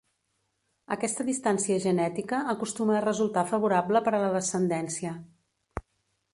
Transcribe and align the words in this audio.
Aquesta 0.95 1.25
distància 1.27 1.77
genètica 1.83 2.41
acostuma 2.55 2.97
a 2.99 3.03
resultar 3.07 3.45
favorable 3.53 4.05
per 4.09 4.17
a 4.21 4.25
la 4.27 4.33
descendència. 4.41 5.17